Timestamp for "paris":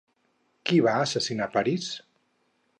1.59-1.93